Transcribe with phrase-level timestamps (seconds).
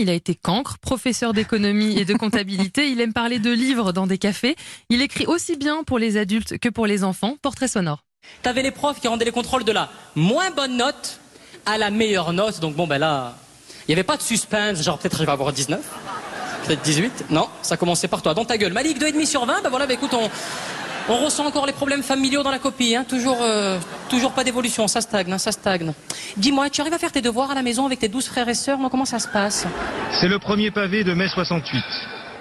[0.00, 2.88] Il a été cancre, professeur d'économie et de comptabilité.
[2.88, 4.54] Il aime parler de livres dans des cafés.
[4.90, 7.34] Il écrit aussi bien pour les adultes que pour les enfants.
[7.42, 8.04] Portrait sonore.
[8.42, 11.18] T'avais les profs qui rendaient les contrôles de la moins bonne note
[11.66, 12.60] à la meilleure note.
[12.60, 13.34] Donc bon, ben là,
[13.82, 14.82] il n'y avait pas de suspense.
[14.84, 15.80] Genre peut-être je vais avoir 19,
[16.64, 17.24] peut-être 18.
[17.30, 18.34] Non, ça commençait par toi.
[18.34, 18.72] Dans ta gueule.
[18.72, 19.62] Malik, 2,5 sur 20.
[19.62, 20.30] Ben voilà, ben écoute, on,
[21.08, 22.94] on ressent encore les problèmes familiaux dans la copie.
[22.94, 23.04] Hein.
[23.08, 24.86] Toujours, euh, toujours pas d'évolution.
[24.88, 25.92] Ça stagne, hein, ça stagne.
[26.36, 28.54] Dis-moi, tu arrives à faire tes devoirs à la maison avec tes douze frères et
[28.54, 28.78] sœurs?
[28.90, 29.66] Comment ça se passe?
[30.12, 31.82] C'est le premier pavé de mai 68.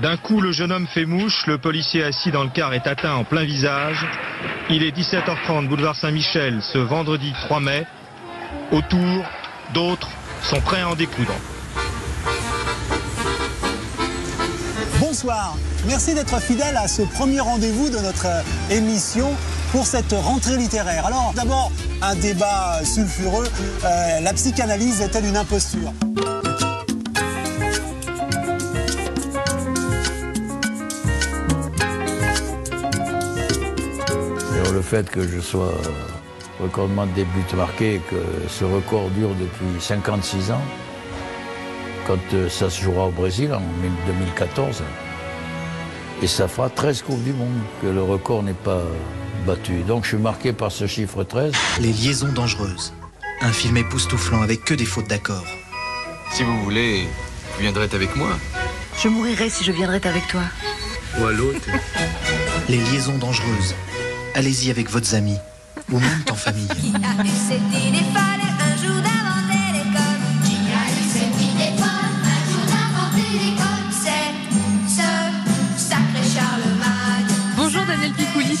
[0.00, 3.14] D'un coup, le jeune homme fait mouche, le policier assis dans le car est atteint
[3.14, 4.06] en plein visage.
[4.70, 7.86] Il est 17h30, boulevard Saint-Michel, ce vendredi 3 mai.
[8.72, 9.24] Autour,
[9.74, 10.08] d'autres
[10.42, 11.34] sont prêts à en découdre.
[15.22, 15.54] Bonsoir,
[15.86, 19.28] merci d'être fidèle à ce premier rendez-vous de notre euh, émission
[19.70, 21.04] pour cette rentrée littéraire.
[21.04, 21.70] Alors d'abord,
[22.00, 23.46] un débat sulfureux,
[23.84, 25.92] euh, la psychanalyse est-elle une imposture?
[34.72, 35.74] Le fait que je sois
[36.62, 40.62] recordement de début marqué et que ce record dure depuis 56 ans,
[42.06, 43.60] quand euh, ça se jouera au Brésil en
[44.06, 44.82] 2014,
[46.22, 48.82] et ça fera 13 Coupes du Monde que le record n'est pas
[49.46, 49.82] battu.
[49.82, 51.52] Donc je suis marqué par ce chiffre 13.
[51.80, 52.92] Les liaisons dangereuses.
[53.40, 55.44] Un film époustouflant avec que des fautes d'accord.
[56.32, 57.08] Si vous voulez,
[57.54, 58.30] vous viendrez avec moi.
[59.02, 60.42] Je mourirai si je viendrais avec toi.
[61.18, 61.68] Ou à l'autre.
[62.68, 63.74] Les liaisons dangereuses.
[64.34, 65.38] Allez-y avec votre amis
[65.90, 66.68] ou même en famille.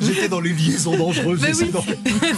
[0.00, 1.70] J'étais dans les liaisons dangereuses, oui.
[1.70, 1.84] dans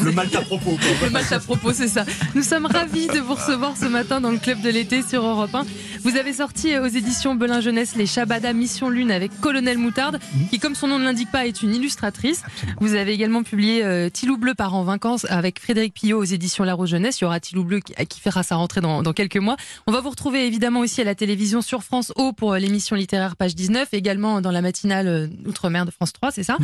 [0.05, 0.79] le mal à propos.
[1.05, 2.05] Le match à propos, c'est ça.
[2.35, 5.55] Nous sommes ravis de vous recevoir ce matin dans le club de l'été sur Europe
[5.55, 5.65] 1.
[6.03, 10.19] Vous avez sorti euh, aux éditions Belin Jeunesse les Shabada Mission Lune avec Colonel Moutarde,
[10.51, 12.43] qui, comme son nom ne l'indique pas, est une illustratrice.
[12.81, 16.65] Vous avez également publié euh, Tilou Bleu part en vacances avec Frédéric Pillot aux éditions
[16.65, 17.21] La Rose Jeunesse.
[17.21, 19.57] Il y aura Tilou Bleu qui, qui fera sa rentrée dans, dans quelques mois.
[19.87, 22.97] On va vous retrouver évidemment aussi à la télévision sur France O pour euh, l'émission
[22.97, 26.57] littéraire page 19, également dans la matinale euh, Outre-mer de France 3, c'est ça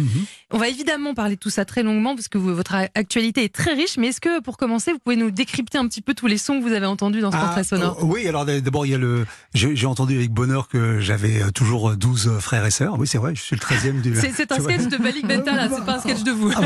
[0.51, 3.55] On va évidemment parler de tout ça très longuement parce que vous- votre actualité est
[3.55, 3.97] très riche.
[3.99, 6.59] Mais est-ce que, pour commencer, vous pouvez nous décrypter un petit peu tous les sons
[6.59, 7.99] que vous avez entendus dans ce portrait sonore?
[8.01, 9.27] euh, oui, alors d'abord, il y a le.
[9.55, 12.99] J'ai entendu avec bonheur que j'avais euh, toujours 12 frères et sœurs.
[12.99, 14.15] Oui, c'est vrai, je suis le 13e du.
[14.35, 16.51] C'est un sketch de Malik Bentala, c'est pas un sketch de vous.
[16.57, 16.61] Ah,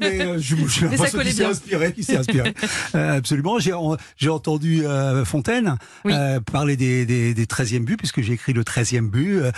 [0.00, 1.50] mais euh, je, je Mais ça collait qu'il s'est bien.
[1.50, 2.54] inspiré, qu'il s'est inspiré.
[2.94, 3.58] Euh, absolument.
[3.58, 6.12] J'ai en- j'ai entendu euh, Fontaine Oui.
[6.14, 9.52] euh, parler des, des, des 13e buts, puisque j'ai écrit le 13e but, euh,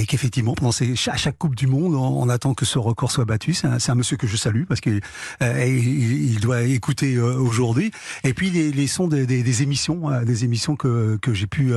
[0.00, 3.10] et qu'effectivement, pendant ces, à chaque Coupe du Monde, on, on attend que ce record
[3.10, 3.54] soit battu.
[3.54, 5.00] C'est un, monsieur que je salue, parce qu'il
[5.42, 7.90] euh, doit écouter euh, aujourd'hui.
[8.24, 11.72] Et puis les, sons des, émissions, euh, des émissions que, que j'ai pu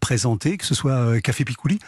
[0.00, 1.78] présenter, que ce soit Café Picouli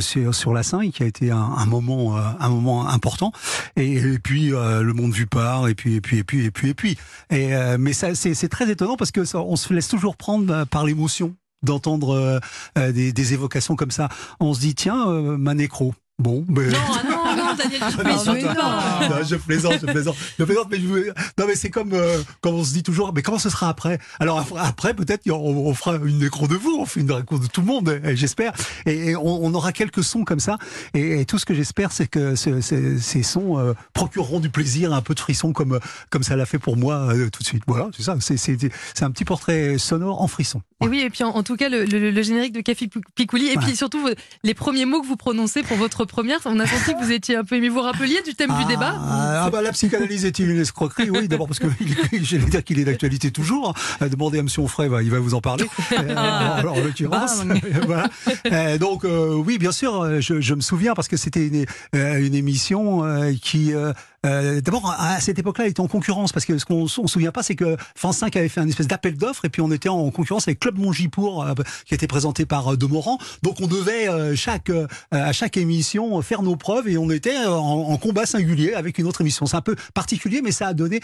[0.00, 3.32] sur, sur la 5, qui a été un, moment, un moment important.
[3.76, 6.74] Et, puis le monde vu par, et puis et puis et puis et puis et
[6.74, 6.98] puis.
[7.30, 12.40] Mais ça c'est très étonnant parce que on se laisse toujours prendre par l'émotion d'entendre
[12.76, 14.08] des, évocations comme ça.
[14.40, 15.94] On se dit tiens, euh, ma nécro.
[16.18, 16.44] Bon.
[16.48, 17.15] Non, ah
[17.56, 21.92] Daniel, Non, je plaisante, je plaisante, je plaisante, mais je veux- non, mais c'est comme
[21.92, 23.98] euh, comme on se dit toujours, mais comment ce sera après?
[24.20, 27.46] Alors après, peut-être on, on fera une nécro de vous, on fait une nécro de
[27.46, 28.52] tout le monde, euh, j'espère,
[28.86, 30.58] et, et on, on aura quelques sons comme ça,
[30.94, 34.50] et, et tout ce que j'espère, c'est que ce- ce- ces sons euh, procureront du
[34.50, 35.78] plaisir, un peu de frisson, comme
[36.10, 37.62] comme ça l'a fait pour moi euh, tout de suite.
[37.66, 40.60] Voilà, c'est ça, c'est un petit portrait sonore en frisson.
[40.82, 43.46] Et oui, et puis en, en tout cas, le, le- le générique de Café Picouli,
[43.48, 43.64] et Ouais.
[43.64, 44.06] puis surtout
[44.42, 47.36] les premiers mots que vous prononcez pour votre première, on a senti que vous étiez
[47.46, 47.68] peu ému.
[47.68, 51.10] Vous vous rappeliez du thème du débat Ah, ah bah la psychanalyse est-il une escroquerie?
[51.10, 51.66] Oui, d'abord parce que
[52.22, 53.74] j'allais dire qu'il est d'actualité toujours.
[54.02, 55.64] Euh, Demandez à Monsieur Onfray, bah, il va vous en parler.
[55.96, 56.14] Euh,
[56.58, 57.60] alors, en l'occurrence, Bang.
[57.86, 58.08] voilà.
[58.52, 61.64] Euh, donc euh, oui, bien sûr, euh, je, je me souviens parce que c'était une,
[61.94, 63.92] euh, une émission euh, qui euh,
[64.24, 67.06] euh, D'abord, à cette époque-là, elle était en concurrence parce que ce qu'on ne se
[67.06, 69.70] souvient pas, c'est que France 5 avait fait un espèce d'appel d'offres et puis on
[69.70, 71.54] était en concurrence avec Club Mongipour euh,
[71.84, 73.18] qui était présenté par euh, Demorand.
[73.42, 74.70] Donc on devait euh, chaque
[75.10, 79.06] à chaque émission faire nos preuves et on était en, en combat singulier avec une
[79.06, 79.46] autre émission.
[79.46, 81.00] C'est un peu particulier, mais ça a donné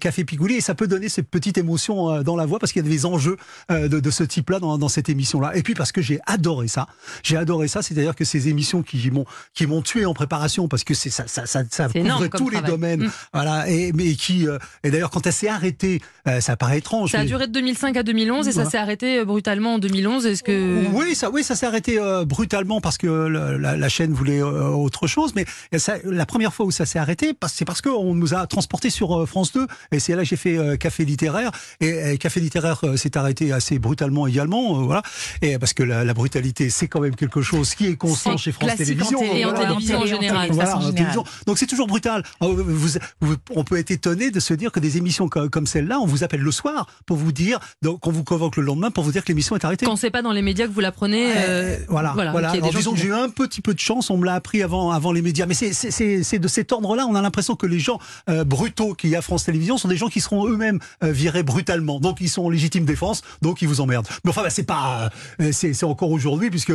[0.00, 2.86] Café Pigouli et ça peut donner cette petite émotion dans la voix parce qu'il y
[2.86, 3.36] a des enjeux
[3.70, 5.56] de, de ce type-là dans, dans cette émission-là.
[5.56, 6.86] Et puis parce que j'ai adoré ça,
[7.22, 7.82] j'ai adoré ça.
[7.82, 11.24] C'est-à-dire que ces émissions qui m'ont qui m'ont tué en préparation parce que c'est ça
[11.26, 13.04] ça ça, ça couvrait tous les domaines.
[13.04, 13.10] Mm.
[13.32, 13.68] Voilà.
[13.68, 17.12] Et mais qui euh, et d'ailleurs quand elle s'est arrêtée, euh, ça paraît étrange.
[17.12, 18.70] Ça a duré de 2005 à 2011 et ça Voilà.
[18.70, 20.26] s'est arrêté euh, brutalement en 2011.
[20.26, 24.12] Est-ce que Oui, ça, oui, ça s'est arrêté euh, brutalement parce que la, la chaîne
[24.12, 25.32] voulait euh, autre chose.
[25.34, 25.44] Mais
[25.78, 29.18] ça, la première fois où ça s'est arrêté, c'est parce qu'on nous a transportés sur
[29.20, 29.66] euh, France 2.
[29.92, 31.50] Et c'est là que j'ai fait euh, Café littéraire.
[31.80, 34.80] Et, et Café littéraire euh, s'est arrêté assez brutalement également.
[34.80, 35.02] euh, voilà.
[35.42, 38.52] Et parce que la, la brutalité, c'est quand même quelque chose qui est constant chez
[38.52, 39.20] France classique en Télévisions.
[39.20, 39.66] télé, Et en Voilà.
[39.68, 40.48] télévision en général.
[40.52, 41.24] Voilà, en.
[41.46, 42.22] Donc c'est toujours brutal.
[42.52, 42.88] Vous,
[43.20, 46.06] vous- on peut être étonné de se dire que des émissions comme, comme celle-là, on
[46.06, 47.58] vous appelle le soir pour vous dire,
[48.00, 49.86] qu'on vous convoque le lendemain pour vous dire que l'émission est arrêtée.
[49.86, 52.30] quand c'est pas dans les médias que vous l'apprenez euh, voilà, voilà.
[52.50, 54.34] Alors, gens disons qui- que j'ai eu un petit peu de chance, on me l'a
[54.34, 55.46] appris avant, avant les médias.
[55.46, 57.98] Mais c'est- de cet ordre-là, on a l'impression que les gens
[58.28, 61.12] euh, brutaux qu'il y a à France Télévisions sont des gens qui seront eux-mêmes euh,
[61.12, 62.00] virés brutalement.
[62.00, 64.06] Donc ils sont en légitime défense, donc ils vous emmerdent.
[64.24, 66.72] Mais enfin, bah, c'est pas, euh, c'est encore aujourd'hui puisque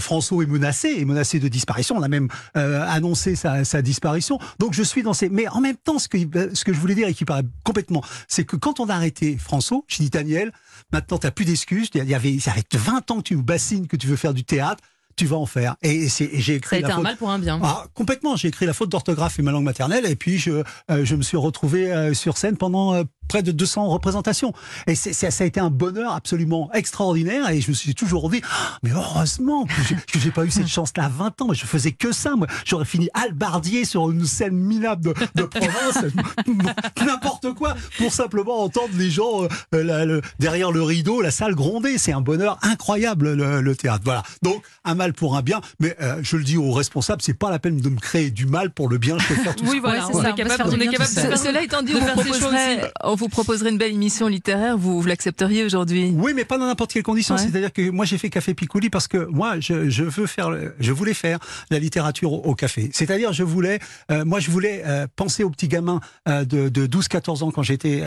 [0.00, 1.96] François est menacé, est menacé de disparition.
[1.96, 4.38] On a même annoncé sa, sa disparition.
[4.58, 7.44] Donc je suis Mais en même temps, ce que je voulais dire et qui paraît
[7.64, 10.52] complètement, c'est que quand on a arrêté François, je dis Daniel,
[10.92, 11.90] maintenant t'as plus d'excuses.
[11.94, 14.34] Il y avait, ça fait 20 ans que tu nous bassines, que tu veux faire
[14.34, 14.82] du théâtre.
[15.16, 15.76] Tu vas en faire.
[15.82, 17.04] Et, j'ai ça a écrit été la un faute.
[17.04, 17.58] mal pour un bien.
[17.62, 18.36] Ah, complètement.
[18.36, 20.50] J'ai écrit la faute d'orthographe et ma langue maternelle, et puis je,
[20.90, 24.52] euh, je me suis retrouvé euh, sur scène pendant euh, près de 200 représentations.
[24.86, 27.48] Et ça a été un bonheur absolument extraordinaire.
[27.48, 29.64] Et je me suis toujours dit, Ah, mais heureusement
[30.12, 31.46] que j'ai, pas eu cette chance-là à 20 ans.
[31.48, 32.36] Mais je faisais que ça.
[32.36, 35.98] Moi, j'aurais fini albardier sur une scène minable de, de province,
[37.04, 41.98] n'importe quoi, pour simplement entendre les gens la- le- derrière le rideau, la salle gronder.
[41.98, 44.02] C'est un bonheur incroyable le, le théâtre.
[44.04, 44.22] Voilà.
[44.42, 45.60] Donc un mal pour un bien.
[45.80, 48.46] Mais euh, je le dis aux responsables, c'est pas la peine de me créer du
[48.46, 49.18] mal pour le bien.
[49.18, 49.80] Je peux faire tout Oui, ça.
[49.80, 52.00] voilà, Ouais, on c'est ça, est capable, on est de faire- Cela étant dit, on
[52.00, 56.12] vous, proposerait, on vous proposerait une belle émission littéraire, vous, vous l'accepteriez aujourd'hui?
[56.16, 57.34] Oui, mais pas dans n'importe quelle condition.
[57.34, 57.40] Ouais.
[57.42, 60.92] C'est-à-dire que moi, j'ai fait Café Picouli parce que moi, je, je veux faire, je
[60.92, 61.38] voulais faire
[61.70, 62.90] la littérature au, au café.
[62.92, 63.78] C'est-à-dire, je voulais,
[64.10, 67.62] euh, moi, je voulais euh, penser aux petits gamins euh, de, de 12-14 ans quand
[67.62, 68.02] j'étais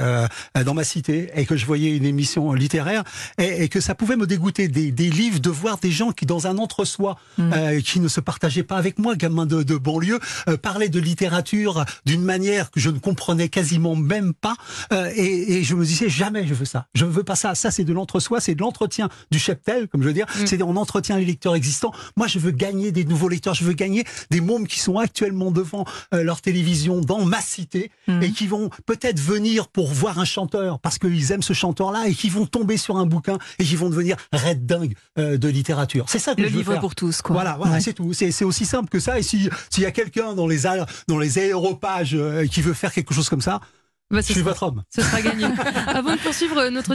[0.65, 3.03] dans ma cité et que je voyais une émission littéraire
[3.37, 6.25] et, et que ça pouvait me dégoûter des, des livres de voir des gens qui,
[6.25, 6.57] dans un
[6.89, 10.89] entre-soi, euh, qui ne se partageaient pas avec moi, gamins de, de banlieue, euh, parlaient
[10.89, 14.55] de littérature d'une manière que je ne comprenais quasiment même pas.
[14.91, 16.87] Euh, et, et je me disais jamais je veux ça.
[16.95, 17.53] Je ne veux pas ça.
[17.55, 20.25] Ça c'est de l'entre-soi, c'est de l'entretien du cheptel, comme je veux dire.
[20.45, 21.93] C'est on entretient les lecteurs existants.
[22.17, 23.53] Moi je veux gagner des nouveaux lecteurs.
[23.53, 27.91] Je veux gagner des mômes qui sont actuellement devant euh, leur télévision dans ma cité
[28.21, 32.15] et qui vont peut-être venir pour voir un chanteur parce qu'ils aiment ce chanteur-là et
[32.15, 36.05] qui vont tomber sur un bouquin et qui vont devenir red dingue de littérature.
[36.07, 36.81] C'est ça que Le je veux livre faire.
[36.81, 37.33] pour tous, quoi.
[37.35, 37.81] Voilà, voilà, Ouais.
[37.81, 38.13] c'est tout.
[38.13, 39.19] C'est aussi simple que ça.
[39.19, 40.59] Et si s'il y a quelqu'un dans les
[41.07, 43.59] dans les aéropages euh, qui veut faire quelque chose comme ça,
[44.11, 44.81] Bah, je suis sera- votre homme.
[44.89, 45.45] Ce sera gagné.
[45.87, 46.87] Avant de poursuivre notre